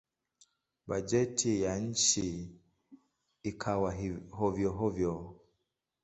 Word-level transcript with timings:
Bajeti 0.87 1.61
ya 1.61 1.79
nchi 1.79 2.55
ikawa 3.43 3.95
hovyo-hovyo. 4.37 5.15